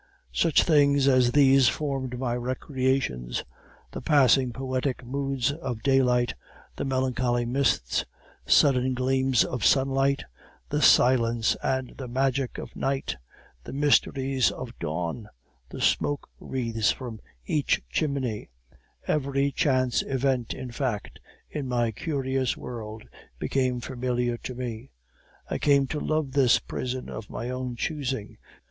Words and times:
Such 0.33 0.63
things 0.63 1.07
as 1.07 1.31
these 1.33 1.67
formed 1.69 2.17
my 2.17 2.35
recreations 2.35 3.43
the 3.91 4.01
passing 4.01 4.51
poetic 4.51 5.05
moods 5.05 5.51
of 5.51 5.83
daylight, 5.83 6.33
the 6.75 6.83
melancholy 6.85 7.45
mists, 7.45 8.03
sudden 8.47 8.95
gleams 8.95 9.43
of 9.45 9.63
sunlight, 9.63 10.23
the 10.69 10.81
silence 10.81 11.55
and 11.61 11.93
the 11.99 12.07
magic 12.07 12.57
of 12.57 12.75
night, 12.75 13.15
the 13.63 13.73
mysteries 13.73 14.49
of 14.49 14.73
dawn, 14.79 15.29
the 15.69 15.81
smoke 15.81 16.27
wreaths 16.39 16.91
from 16.91 17.19
each 17.45 17.79
chimney; 17.87 18.49
every 19.05 19.51
chance 19.51 20.01
event, 20.01 20.51
in 20.55 20.71
fact, 20.71 21.19
in 21.47 21.67
my 21.67 21.91
curious 21.91 22.57
world 22.57 23.03
became 23.37 23.79
familiar 23.79 24.35
to 24.37 24.55
me. 24.55 24.89
I 25.47 25.59
came 25.59 25.85
to 25.89 25.99
love 25.99 26.31
this 26.31 26.57
prison 26.57 27.07
of 27.07 27.29
my 27.29 27.51
own 27.51 27.75
choosing. 27.75 28.39